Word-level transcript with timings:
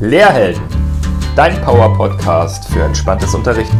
Lehrhelden, 0.00 0.62
dein 1.36 1.58
Power-Podcast 1.62 2.68
für 2.68 2.82
entspanntes 2.82 3.34
Unterrichten. 3.34 3.78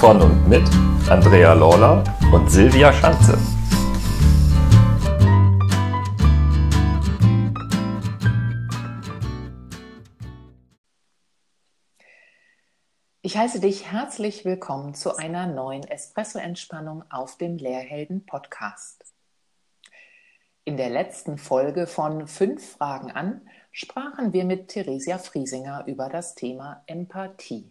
Von 0.00 0.20
und 0.20 0.48
mit 0.48 0.68
Andrea 1.08 1.52
Lawler 1.52 2.02
und 2.32 2.50
Silvia 2.50 2.92
Schanze. 2.92 3.38
Ich 13.22 13.36
heiße 13.36 13.60
dich 13.60 13.92
herzlich 13.92 14.44
willkommen 14.44 14.94
zu 14.94 15.14
einer 15.14 15.46
neuen 15.46 15.84
Espresso-Entspannung 15.84 17.04
auf 17.08 17.38
dem 17.38 17.56
Lehrhelden-Podcast. 17.56 19.15
In 20.68 20.76
der 20.76 20.90
letzten 20.90 21.38
Folge 21.38 21.86
von 21.86 22.26
Fünf 22.26 22.72
Fragen 22.72 23.12
an 23.12 23.48
sprachen 23.70 24.32
wir 24.32 24.44
mit 24.44 24.66
Theresia 24.66 25.16
Friesinger 25.16 25.84
über 25.86 26.08
das 26.08 26.34
Thema 26.34 26.82
Empathie. 26.88 27.70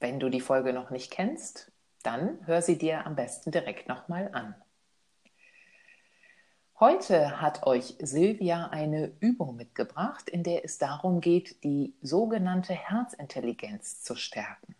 Wenn 0.00 0.18
du 0.18 0.28
die 0.28 0.40
Folge 0.40 0.72
noch 0.72 0.90
nicht 0.90 1.12
kennst, 1.12 1.70
dann 2.02 2.44
hör 2.46 2.62
sie 2.62 2.78
dir 2.78 3.06
am 3.06 3.14
besten 3.14 3.52
direkt 3.52 3.86
nochmal 3.86 4.28
an. 4.32 4.56
Heute 6.80 7.40
hat 7.40 7.64
euch 7.64 7.94
Silvia 8.00 8.70
eine 8.72 9.12
Übung 9.20 9.54
mitgebracht, 9.54 10.28
in 10.28 10.42
der 10.42 10.64
es 10.64 10.78
darum 10.78 11.20
geht, 11.20 11.62
die 11.62 11.94
sogenannte 12.02 12.72
Herzintelligenz 12.72 14.02
zu 14.02 14.16
stärken. 14.16 14.74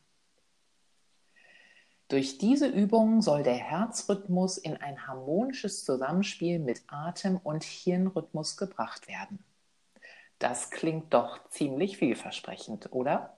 Durch 2.14 2.38
diese 2.38 2.68
Übung 2.68 3.22
soll 3.22 3.42
der 3.42 3.56
Herzrhythmus 3.56 4.56
in 4.56 4.76
ein 4.76 5.08
harmonisches 5.08 5.84
Zusammenspiel 5.84 6.60
mit 6.60 6.84
Atem- 6.86 7.40
und 7.42 7.64
Hirnrhythmus 7.64 8.56
gebracht 8.56 9.08
werden. 9.08 9.40
Das 10.38 10.70
klingt 10.70 11.12
doch 11.12 11.40
ziemlich 11.48 11.96
vielversprechend, 11.96 12.92
oder? 12.92 13.36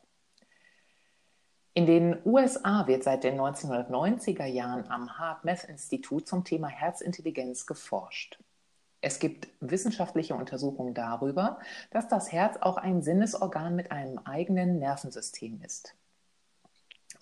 In 1.72 1.86
den 1.86 2.18
USA 2.26 2.86
wird 2.86 3.02
seit 3.02 3.24
den 3.24 3.40
1990er 3.40 4.44
Jahren 4.44 4.90
am 4.90 5.18
HeartMath-Institut 5.18 6.28
zum 6.28 6.44
Thema 6.44 6.68
Herzintelligenz 6.68 7.64
geforscht. 7.64 8.38
Es 9.00 9.18
gibt 9.18 9.48
wissenschaftliche 9.60 10.34
Untersuchungen 10.34 10.92
darüber, 10.92 11.60
dass 11.92 12.08
das 12.08 12.30
Herz 12.30 12.58
auch 12.60 12.76
ein 12.76 13.00
Sinnesorgan 13.00 13.74
mit 13.74 13.90
einem 13.90 14.18
eigenen 14.18 14.78
Nervensystem 14.78 15.62
ist. 15.62 15.96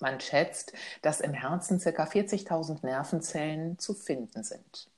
Man 0.05 0.21
schätzt, 0.21 0.75
dass 1.01 1.23
im 1.23 1.33
Herzen 1.33 1.81
ca. 1.81 2.05
40.000 2.05 2.85
Nervenzellen 2.85 3.79
zu 3.79 3.95
finden 3.95 4.45
sind. 4.45 4.91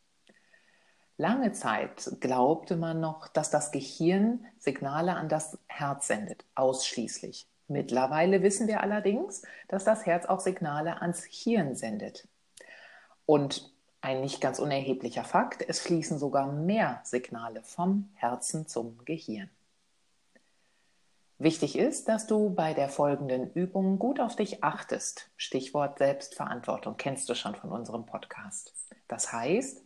Lange 1.17 1.53
Zeit 1.53 2.11
glaubte 2.19 2.75
man 2.75 2.99
noch, 2.99 3.29
dass 3.29 3.51
das 3.51 3.71
Gehirn 3.71 4.45
Signale 4.59 5.15
an 5.15 5.29
das 5.29 5.59
Herz 5.69 6.09
sendet, 6.09 6.45
ausschließlich. 6.57 7.47
Mittlerweile 7.69 8.43
wissen 8.43 8.67
wir 8.67 8.81
allerdings, 8.81 9.43
dass 9.69 9.84
das 9.84 10.07
Herz 10.07 10.27
auch 10.27 10.41
Signale 10.41 11.01
ans 11.01 11.23
Hirn 11.23 11.77
sendet. 11.77 12.27
Und 13.27 13.73
ein 14.01 14.23
nicht 14.23 14.41
ganz 14.41 14.59
unerheblicher 14.59 15.23
Fakt, 15.23 15.65
es 15.69 15.79
fließen 15.79 16.19
sogar 16.19 16.51
mehr 16.51 17.01
Signale 17.05 17.62
vom 17.62 18.11
Herzen 18.15 18.67
zum 18.67 18.99
Gehirn. 19.05 19.51
Wichtig 21.39 21.77
ist, 21.77 22.09
dass 22.09 22.27
du 22.27 22.48
bei 22.51 22.73
der 22.73 22.89
folgenden 22.89 23.53
Übung 23.53 23.98
gut 23.98 24.20
auf 24.20 24.37
dich 24.37 24.65
achtest. 24.65 25.31
Stichwort 25.37 25.98
Selbstverantwortung 25.98 26.97
kennst 26.97 27.28
du 27.28 27.34
schon 27.34 27.55
von 27.55 27.70
unserem 27.73 28.06
Podcast. 28.06 28.73
Das 29.06 29.34
heißt, 29.34 29.84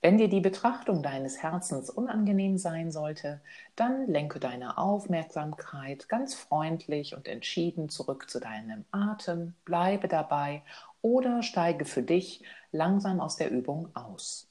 wenn 0.00 0.18
dir 0.18 0.28
die 0.28 0.40
Betrachtung 0.40 1.02
deines 1.02 1.42
Herzens 1.42 1.90
unangenehm 1.90 2.56
sein 2.58 2.92
sollte, 2.92 3.40
dann 3.74 4.06
lenke 4.06 4.38
deine 4.38 4.78
Aufmerksamkeit 4.78 6.08
ganz 6.08 6.36
freundlich 6.36 7.16
und 7.16 7.26
entschieden 7.26 7.88
zurück 7.88 8.30
zu 8.30 8.38
deinem 8.38 8.84
Atem, 8.92 9.54
bleibe 9.64 10.06
dabei 10.06 10.62
oder 11.02 11.42
steige 11.42 11.84
für 11.84 12.02
dich 12.02 12.44
langsam 12.70 13.20
aus 13.20 13.34
der 13.34 13.50
Übung 13.50 13.88
aus. 13.96 14.48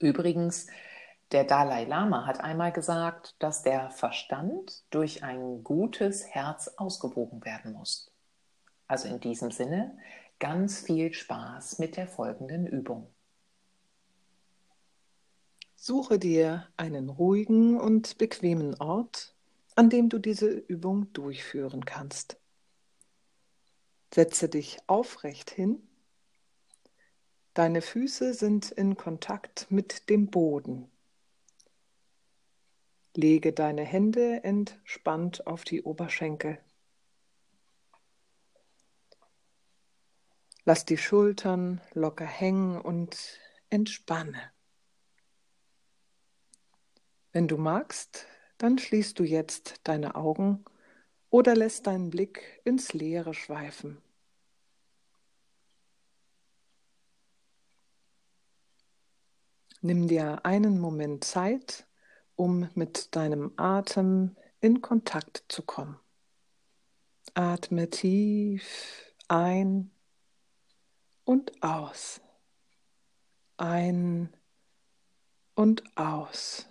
Übrigens, 0.00 0.66
der 1.32 1.44
Dalai 1.44 1.84
Lama 1.84 2.26
hat 2.26 2.40
einmal 2.40 2.72
gesagt, 2.72 3.36
dass 3.38 3.62
der 3.62 3.90
Verstand 3.90 4.84
durch 4.90 5.22
ein 5.22 5.62
gutes 5.62 6.26
Herz 6.26 6.68
ausgewogen 6.76 7.44
werden 7.44 7.72
muss. 7.72 8.10
Also 8.88 9.08
in 9.08 9.20
diesem 9.20 9.52
Sinne 9.52 9.96
ganz 10.40 10.80
viel 10.80 11.12
Spaß 11.12 11.78
mit 11.78 11.96
der 11.96 12.08
folgenden 12.08 12.66
Übung. 12.66 13.06
Suche 15.76 16.18
dir 16.18 16.66
einen 16.76 17.08
ruhigen 17.08 17.78
und 17.78 18.18
bequemen 18.18 18.74
Ort, 18.80 19.34
an 19.76 19.88
dem 19.88 20.08
du 20.08 20.18
diese 20.18 20.50
Übung 20.50 21.12
durchführen 21.12 21.84
kannst. 21.84 22.38
Setze 24.12 24.48
dich 24.48 24.78
aufrecht 24.88 25.50
hin. 25.50 25.86
Deine 27.54 27.80
Füße 27.80 28.34
sind 28.34 28.72
in 28.72 28.96
Kontakt 28.96 29.70
mit 29.70 30.10
dem 30.10 30.30
Boden. 30.30 30.89
Lege 33.20 33.52
deine 33.52 33.84
Hände 33.84 34.42
entspannt 34.44 35.46
auf 35.46 35.64
die 35.64 35.82
Oberschenkel. 35.82 36.58
Lass 40.64 40.84
die 40.84 40.96
Schultern 40.96 41.80
locker 41.92 42.24
hängen 42.24 42.80
und 42.80 43.38
entspanne. 43.68 44.52
Wenn 47.32 47.46
du 47.46 47.56
magst, 47.58 48.26
dann 48.58 48.78
schließt 48.78 49.18
du 49.18 49.24
jetzt 49.24 49.80
deine 49.84 50.14
Augen 50.14 50.64
oder 51.28 51.54
lässt 51.54 51.86
deinen 51.86 52.10
Blick 52.10 52.60
ins 52.64 52.92
Leere 52.92 53.34
schweifen. 53.34 54.02
Nimm 59.82 60.08
dir 60.08 60.44
einen 60.44 60.78
Moment 60.78 61.24
Zeit, 61.24 61.86
um 62.40 62.70
mit 62.74 63.14
deinem 63.16 63.52
Atem 63.58 64.34
in 64.62 64.80
Kontakt 64.80 65.44
zu 65.48 65.62
kommen. 65.62 66.00
Atme 67.34 67.90
tief 67.90 69.14
ein 69.28 69.90
und 71.24 71.62
aus. 71.62 72.22
Ein 73.58 74.34
und 75.54 75.82
aus. 75.98 76.66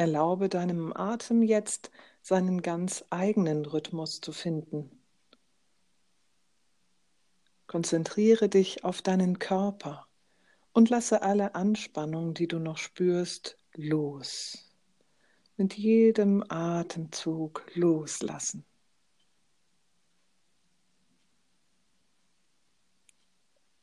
Erlaube 0.00 0.48
deinem 0.48 0.96
Atem 0.96 1.42
jetzt 1.42 1.90
seinen 2.22 2.62
ganz 2.62 3.04
eigenen 3.10 3.66
Rhythmus 3.66 4.22
zu 4.22 4.32
finden. 4.32 5.04
Konzentriere 7.66 8.48
dich 8.48 8.82
auf 8.82 9.02
deinen 9.02 9.38
Körper 9.38 10.06
und 10.72 10.88
lasse 10.88 11.20
alle 11.20 11.54
Anspannung, 11.54 12.32
die 12.32 12.48
du 12.48 12.58
noch 12.58 12.78
spürst, 12.78 13.58
los. 13.74 14.72
Mit 15.58 15.76
jedem 15.76 16.44
Atemzug 16.48 17.66
loslassen. 17.74 18.64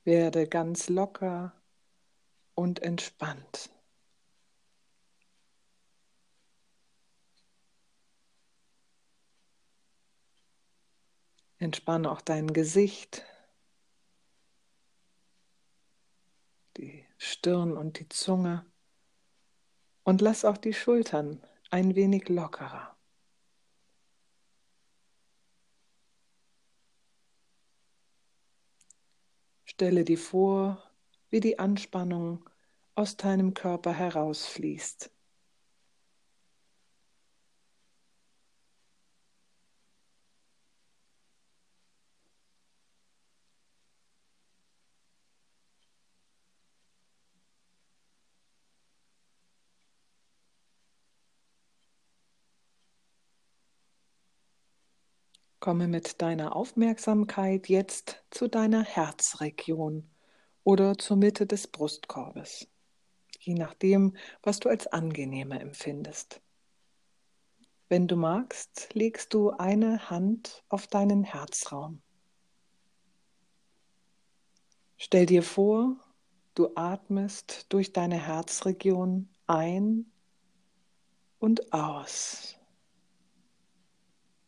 Werde 0.03 0.47
ganz 0.47 0.89
locker 0.89 1.53
und 2.55 2.81
entspannt. 2.81 3.69
Entspanne 11.59 12.11
auch 12.11 12.21
dein 12.21 12.53
Gesicht, 12.53 13.25
die 16.77 17.05
Stirn 17.17 17.75
und 17.75 17.99
die 17.99 18.09
Zunge 18.09 18.65
und 20.03 20.21
lass 20.21 20.45
auch 20.45 20.57
die 20.57 20.73
Schultern 20.73 21.41
ein 21.71 21.95
wenig 21.95 22.29
lockerer. 22.29 22.95
Stelle 29.65 30.05
dir 30.05 30.17
vor, 30.17 30.81
wie 31.29 31.39
die 31.39 31.59
Anspannung 31.59 32.49
aus 32.95 33.17
deinem 33.17 33.53
Körper 33.53 33.93
herausfließt. 33.93 35.11
Komme 55.59 55.87
mit 55.87 56.21
deiner 56.21 56.55
Aufmerksamkeit 56.55 57.67
jetzt 57.67 58.23
zu 58.29 58.47
deiner 58.47 58.83
Herzregion 58.83 60.07
oder 60.63 60.97
zur 60.97 61.17
Mitte 61.17 61.47
des 61.47 61.67
Brustkorbes, 61.67 62.67
je 63.39 63.55
nachdem, 63.55 64.15
was 64.43 64.59
du 64.59 64.69
als 64.69 64.85
angenehmer 64.87 65.59
empfindest. 65.59 66.41
Wenn 67.89 68.07
du 68.07 68.17
magst, 68.17 68.93
legst 68.93 69.33
du 69.33 69.51
eine 69.51 70.09
Hand 70.09 70.63
auf 70.69 70.87
deinen 70.87 71.23
Herzraum. 71.23 72.01
Stell 74.97 75.25
dir 75.25 75.41
vor, 75.41 75.95
du 76.53 76.69
atmest 76.75 77.65
durch 77.69 77.93
deine 77.93 78.17
Herzregion 78.17 79.29
ein 79.45 80.11
und 81.39 81.71
aus. 81.71 82.56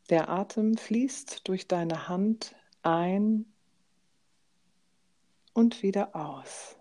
Der 0.10 0.28
Atem 0.28 0.76
fließt 0.76 1.48
durch 1.48 1.68
deine 1.68 2.08
Hand 2.08 2.56
ein 2.82 3.46
und 5.54 5.84
wieder 5.84 6.16
aus. 6.16 6.76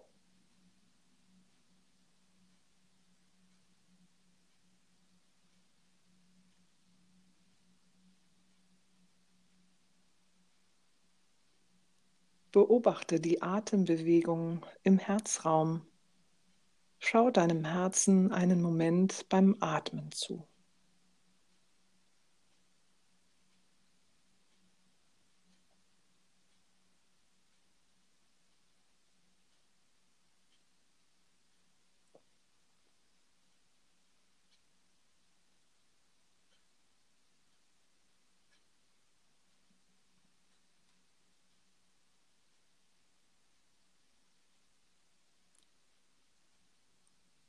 Beobachte 12.51 13.21
die 13.21 13.43
Atembewegung 13.43 14.65
im 14.83 14.99
Herzraum. 14.99 15.87
Schau 16.99 17.31
deinem 17.31 17.67
Herzen 17.67 18.33
einen 18.33 18.63
Moment 18.63 19.29
beim 19.29 19.55
Atmen 19.61 20.11
zu. 20.13 20.49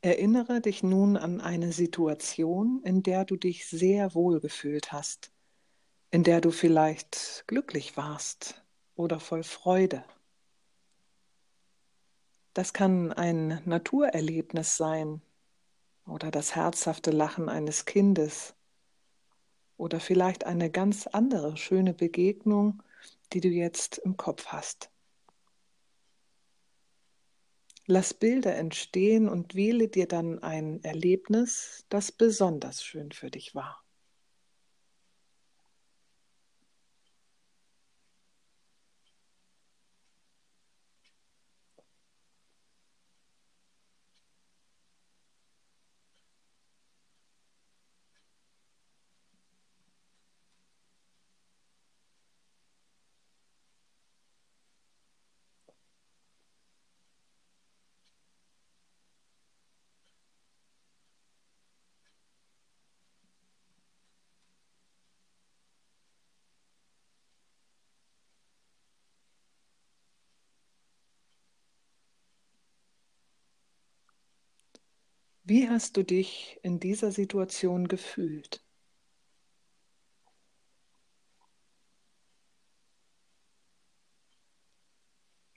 Erinnere 0.01 0.61
dich 0.61 0.81
nun 0.81 1.17
an 1.17 1.41
eine 1.41 1.73
Situation, 1.73 2.81
in 2.85 3.03
der 3.03 3.25
du 3.25 3.35
dich 3.35 3.67
sehr 3.67 4.15
wohl 4.15 4.39
gefühlt 4.39 4.93
hast, 4.93 5.33
in 6.09 6.23
der 6.23 6.39
du 6.39 6.51
vielleicht 6.51 7.43
glücklich 7.47 7.97
warst 7.97 8.63
oder 8.95 9.19
voll 9.19 9.43
Freude. 9.43 10.05
Das 12.53 12.71
kann 12.71 13.11
ein 13.11 13.61
Naturerlebnis 13.65 14.77
sein 14.77 15.21
oder 16.05 16.31
das 16.31 16.55
herzhafte 16.55 17.11
Lachen 17.11 17.49
eines 17.49 17.83
Kindes 17.83 18.55
oder 19.75 19.99
vielleicht 19.99 20.45
eine 20.45 20.69
ganz 20.69 21.07
andere 21.07 21.57
schöne 21.57 21.93
Begegnung, 21.93 22.83
die 23.33 23.41
du 23.41 23.49
jetzt 23.49 23.97
im 23.97 24.15
Kopf 24.15 24.47
hast. 24.47 24.89
Lass 27.89 28.13
Bilder 28.13 28.55
entstehen 28.55 29.27
und 29.27 29.53
wähle 29.53 29.89
dir 29.89 30.07
dann 30.07 30.39
ein 30.41 30.81
Erlebnis, 30.85 31.85
das 31.89 32.09
besonders 32.09 32.81
schön 32.85 33.11
für 33.11 33.29
dich 33.29 33.53
war. 33.53 33.83
Wie 75.49 75.67
hast 75.67 75.97
du 75.97 76.03
dich 76.03 76.59
in 76.61 76.79
dieser 76.79 77.11
Situation 77.11 77.87
gefühlt? 77.87 78.63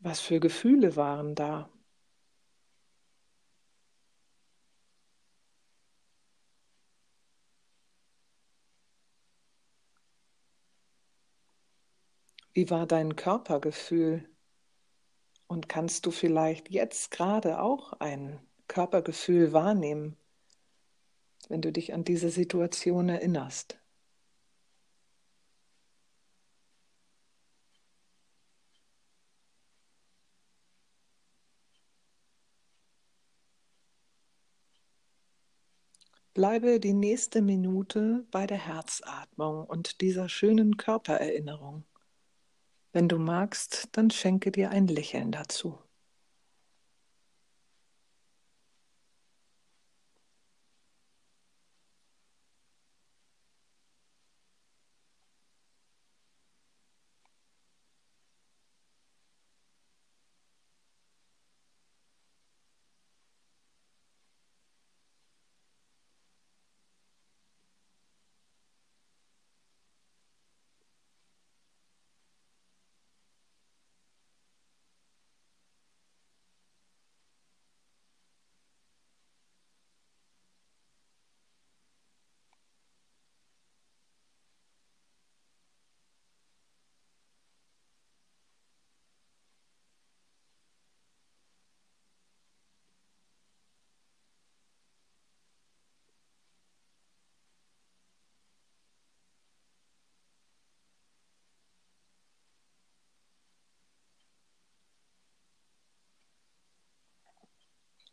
Was 0.00 0.21
für 0.21 0.41
Gefühle 0.41 0.97
waren 0.97 1.35
da? 1.35 1.69
Wie 12.55 12.71
war 12.71 12.87
dein 12.87 13.15
Körpergefühl? 13.15 14.27
Und 15.49 15.69
kannst 15.69 16.06
du 16.06 16.11
vielleicht 16.11 16.71
jetzt 16.71 17.11
gerade 17.11 17.61
auch 17.61 17.93
ein 18.00 18.41
Körpergefühl 18.73 19.53
wahrnehmen, 19.53 20.17
wenn 21.51 21.61
du 21.61 21.71
dich 21.71 21.93
an 21.93 22.05
diese 22.05 22.31
Situation 22.31 23.11
erinnerst. 23.11 23.79
Bleibe 36.33 36.81
die 36.81 36.95
nächste 36.95 37.43
Minute 37.43 38.25
bei 38.31 38.47
der 38.47 38.57
Herzatmung 38.57 39.67
und 39.67 40.01
dieser 40.01 40.31
schönen 40.31 40.79
Körpererinnerung. 40.79 41.85
Wenn 42.93 43.07
du 43.07 43.19
magst, 43.19 43.91
dann 43.93 44.11
schenke 44.11 44.50
dir 44.50 44.71
ein 44.71 44.87
Lächeln 44.87 45.31
dazu. 45.31 45.79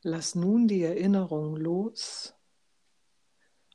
Lass 0.02 0.34
nun 0.34 0.68
die 0.68 0.82
Erinnerung 0.82 1.58
los 1.58 2.34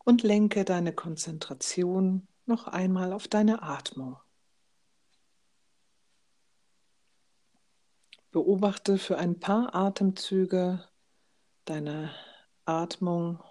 und 0.04 0.22
lenke 0.22 0.64
deine 0.64 0.94
Konzentration 0.94 2.26
noch 2.46 2.66
einmal 2.66 3.12
auf 3.12 3.28
deine 3.28 3.62
Atmung. 3.62 4.16
Beobachte 8.30 8.98
für 8.98 9.18
ein 9.18 9.38
paar 9.38 9.74
Atemzüge 9.74 10.88
deine 11.66 12.10
Atmung 12.64 13.42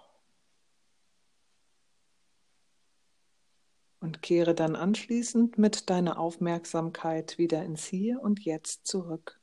und 4.00 4.20
kehre 4.20 4.54
dann 4.54 4.76
anschließend 4.76 5.58
mit 5.58 5.88
deiner 5.90 6.18
Aufmerksamkeit 6.18 7.38
wieder 7.38 7.64
ins 7.64 7.86
Hier 7.86 8.20
und 8.20 8.44
Jetzt 8.44 8.86
zurück. 8.86 9.40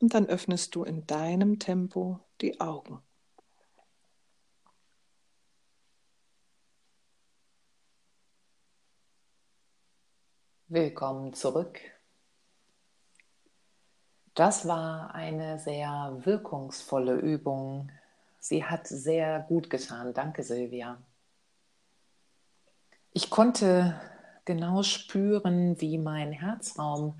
Und 0.00 0.14
dann 0.14 0.26
öffnest 0.26 0.74
du 0.74 0.84
in 0.84 1.06
deinem 1.06 1.58
Tempo 1.58 2.20
die 2.40 2.60
Augen. 2.60 3.02
Willkommen 10.68 11.32
zurück. 11.32 11.80
Das 14.34 14.68
war 14.68 15.14
eine 15.14 15.58
sehr 15.58 16.20
wirkungsvolle 16.24 17.14
Übung. 17.16 17.90
Sie 18.38 18.64
hat 18.64 18.86
sehr 18.86 19.40
gut 19.48 19.68
getan. 19.70 20.14
Danke, 20.14 20.44
Silvia. 20.44 21.02
Ich 23.12 23.30
konnte 23.30 24.00
genau 24.44 24.82
spüren, 24.82 25.80
wie 25.80 25.98
mein 25.98 26.30
Herzraum 26.30 27.18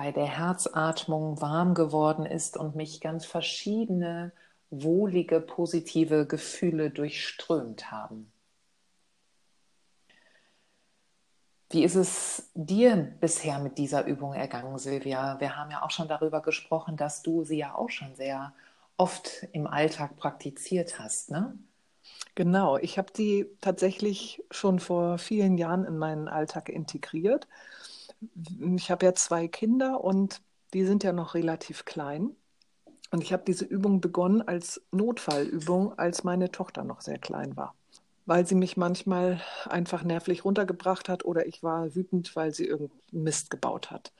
bei 0.00 0.12
der 0.12 0.38
Herzatmung 0.38 1.42
warm 1.42 1.74
geworden 1.74 2.24
ist 2.24 2.56
und 2.56 2.74
mich 2.74 3.02
ganz 3.02 3.26
verschiedene 3.26 4.32
wohlige, 4.70 5.42
positive 5.42 6.26
Gefühle 6.26 6.88
durchströmt 6.88 7.90
haben. 7.90 8.32
Wie 11.68 11.84
ist 11.84 11.96
es 11.96 12.50
dir 12.54 12.96
bisher 13.20 13.58
mit 13.58 13.76
dieser 13.76 14.06
Übung 14.06 14.32
ergangen, 14.32 14.78
Silvia? 14.78 15.38
Wir 15.38 15.54
haben 15.56 15.70
ja 15.70 15.82
auch 15.82 15.90
schon 15.90 16.08
darüber 16.08 16.40
gesprochen, 16.40 16.96
dass 16.96 17.20
du 17.20 17.44
sie 17.44 17.58
ja 17.58 17.74
auch 17.74 17.90
schon 17.90 18.14
sehr 18.14 18.54
oft 18.96 19.46
im 19.52 19.66
Alltag 19.66 20.16
praktiziert 20.16 20.98
hast, 20.98 21.30
ne? 21.30 21.58
Genau, 22.34 22.78
ich 22.78 22.96
habe 22.96 23.12
die 23.14 23.44
tatsächlich 23.60 24.42
schon 24.50 24.78
vor 24.78 25.18
vielen 25.18 25.58
Jahren 25.58 25.84
in 25.84 25.98
meinen 25.98 26.26
Alltag 26.26 26.70
integriert. 26.70 27.46
Ich 28.76 28.90
habe 28.90 29.06
ja 29.06 29.14
zwei 29.14 29.48
Kinder 29.48 30.02
und 30.02 30.42
die 30.74 30.84
sind 30.84 31.02
ja 31.04 31.12
noch 31.12 31.34
relativ 31.34 31.84
klein. 31.84 32.30
Und 33.10 33.22
ich 33.22 33.32
habe 33.32 33.42
diese 33.44 33.64
Übung 33.64 34.00
begonnen 34.00 34.42
als 34.42 34.82
Notfallübung, 34.92 35.98
als 35.98 36.22
meine 36.22 36.52
Tochter 36.52 36.84
noch 36.84 37.00
sehr 37.00 37.18
klein 37.18 37.56
war 37.56 37.74
weil 38.30 38.46
sie 38.46 38.54
mich 38.54 38.76
manchmal 38.76 39.40
einfach 39.68 40.04
nervlich 40.04 40.44
runtergebracht 40.44 41.08
hat 41.08 41.24
oder 41.24 41.46
ich 41.46 41.64
war 41.64 41.96
wütend, 41.96 42.36
weil 42.36 42.54
sie 42.54 42.64
irgendeinen 42.64 43.24
Mist 43.24 43.50
gebaut 43.50 43.90
hat. 43.90 44.12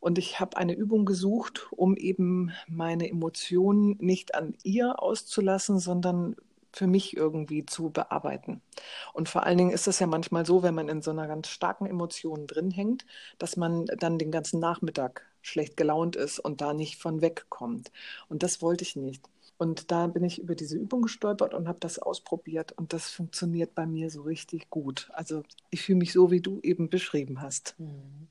Und 0.00 0.18
ich 0.18 0.38
habe 0.38 0.58
eine 0.58 0.74
Übung 0.74 1.06
gesucht, 1.06 1.66
um 1.70 1.96
eben 1.96 2.52
meine 2.66 3.08
Emotionen 3.08 3.96
nicht 4.00 4.34
an 4.34 4.54
ihr 4.64 5.02
auszulassen, 5.02 5.78
sondern 5.78 6.36
für 6.72 6.86
mich 6.86 7.16
irgendwie 7.16 7.66
zu 7.66 7.90
bearbeiten. 7.90 8.62
Und 9.12 9.28
vor 9.28 9.44
allen 9.44 9.58
Dingen 9.58 9.70
ist 9.70 9.88
es 9.88 9.98
ja 9.98 10.06
manchmal 10.06 10.46
so, 10.46 10.62
wenn 10.62 10.74
man 10.74 10.88
in 10.88 11.02
so 11.02 11.10
einer 11.10 11.26
ganz 11.26 11.48
starken 11.48 11.86
Emotion 11.86 12.46
drin 12.46 12.70
hängt, 12.70 13.06
dass 13.38 13.56
man 13.56 13.86
dann 13.86 14.18
den 14.18 14.30
ganzen 14.30 14.60
Nachmittag 14.60 15.22
schlecht 15.42 15.76
gelaunt 15.76 16.16
ist 16.16 16.38
und 16.38 16.60
da 16.60 16.74
nicht 16.74 17.00
von 17.00 17.20
wegkommt. 17.20 17.90
Und 18.28 18.42
das 18.42 18.62
wollte 18.62 18.82
ich 18.84 18.96
nicht. 18.96 19.24
Und 19.58 19.90
da 19.90 20.06
bin 20.06 20.22
ich 20.22 20.40
über 20.40 20.54
diese 20.54 20.76
Übung 20.76 21.02
gestolpert 21.02 21.52
und 21.52 21.66
habe 21.66 21.80
das 21.80 21.98
ausprobiert 21.98 22.72
und 22.72 22.92
das 22.92 23.10
funktioniert 23.10 23.74
bei 23.74 23.86
mir 23.86 24.08
so 24.08 24.22
richtig 24.22 24.70
gut. 24.70 25.10
Also 25.12 25.42
ich 25.70 25.82
fühle 25.82 25.98
mich 25.98 26.12
so, 26.12 26.30
wie 26.30 26.40
du 26.40 26.60
eben 26.62 26.88
beschrieben 26.88 27.42
hast. 27.42 27.74
Mhm. 27.78 28.28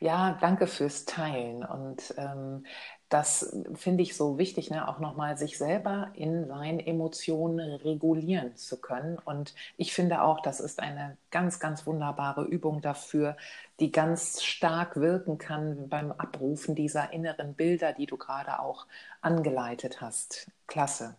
Ja, 0.00 0.36
danke 0.40 0.66
fürs 0.66 1.04
Teilen. 1.04 1.62
Und 1.62 2.14
ähm, 2.16 2.64
das 3.12 3.54
finde 3.74 4.02
ich 4.02 4.16
so 4.16 4.38
wichtig, 4.38 4.70
ne? 4.70 4.88
auch 4.88 4.98
nochmal 4.98 5.36
sich 5.36 5.58
selber 5.58 6.10
in 6.14 6.46
seinen 6.46 6.80
Emotionen 6.80 7.74
regulieren 7.74 8.56
zu 8.56 8.80
können. 8.80 9.18
Und 9.18 9.54
ich 9.76 9.92
finde 9.92 10.22
auch, 10.22 10.40
das 10.40 10.60
ist 10.60 10.80
eine 10.80 11.18
ganz, 11.30 11.60
ganz 11.60 11.86
wunderbare 11.86 12.44
Übung 12.44 12.80
dafür, 12.80 13.36
die 13.80 13.92
ganz 13.92 14.42
stark 14.42 14.96
wirken 14.96 15.36
kann 15.36 15.90
beim 15.90 16.12
Abrufen 16.12 16.74
dieser 16.74 17.12
inneren 17.12 17.52
Bilder, 17.52 17.92
die 17.92 18.06
du 18.06 18.16
gerade 18.16 18.60
auch 18.60 18.86
angeleitet 19.20 20.00
hast. 20.00 20.50
Klasse. 20.66 21.14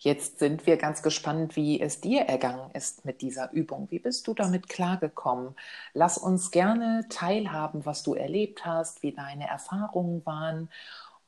Jetzt 0.00 0.38
sind 0.38 0.64
wir 0.66 0.76
ganz 0.76 1.02
gespannt, 1.02 1.56
wie 1.56 1.80
es 1.80 2.00
dir 2.00 2.22
ergangen 2.22 2.70
ist 2.72 3.04
mit 3.04 3.20
dieser 3.20 3.50
Übung. 3.52 3.88
Wie 3.90 3.98
bist 3.98 4.28
du 4.28 4.34
damit 4.34 4.68
klargekommen? 4.68 5.56
Lass 5.92 6.18
uns 6.18 6.52
gerne 6.52 7.06
teilhaben, 7.08 7.84
was 7.84 8.04
du 8.04 8.14
erlebt 8.14 8.64
hast, 8.64 9.02
wie 9.02 9.12
deine 9.12 9.48
Erfahrungen 9.48 10.24
waren. 10.24 10.70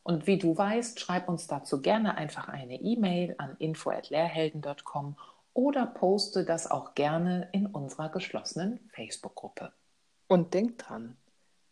Und 0.05 0.29
wie 0.29 0.39
du 0.39 0.57
weißt, 0.57 1.01
schreib 1.01 1.29
uns 1.29 1.49
dazu 1.49 1.83
gerne 1.83 2.17
einfach 2.17 2.49
eine 2.49 2.81
E-Mail 2.81 3.35
an 3.39 3.57
info@lehrhelden.com 3.59 5.17
oder 5.53 5.87
poste 5.87 6.45
das 6.45 6.71
auch 6.71 6.95
gerne 6.95 7.49
in 7.53 7.67
unserer 7.67 8.09
geschlossenen 8.09 8.79
Facebook-Gruppe. 8.93 9.73
Und 10.29 10.55
denk 10.55 10.79
dran, 10.79 11.17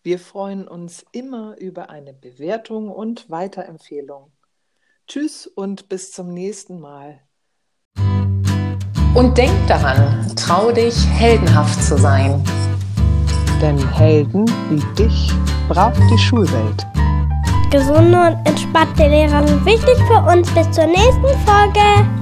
wir 0.03 0.19
freuen 0.19 0.67
uns 0.67 1.07
immer 1.13 1.57
über 1.59 1.91
eine 1.91 2.13
Bewertung 2.13 2.91
und 2.91 3.31
Weiterempfehlung. 3.31 4.33
Tschüss 5.09 5.47
und 5.47 5.89
bis 5.89 6.13
zum 6.13 6.29
nächsten 6.35 6.81
Mal. 6.81 7.21
Und 9.15 9.39
denk 9.39 9.55
daran, 9.67 10.31
trau 10.37 10.71
dich, 10.71 10.95
heldenhaft 11.07 11.83
zu 11.83 11.97
sein. 11.97 12.45
Denn 13.63 13.79
Helden 13.95 14.45
wie 14.69 15.03
dich 15.03 15.33
braucht 15.67 15.99
die 16.13 16.19
Schulwelt. 16.19 16.87
Gesunde 17.71 18.21
und 18.21 18.47
entspannte 18.47 19.09
Lehrer 19.09 19.49
sind 19.49 19.65
wichtig 19.65 19.97
für 20.09 20.23
uns. 20.31 20.51
Bis 20.51 20.71
zur 20.73 20.87
nächsten 20.87 21.27
Folge. 21.47 22.18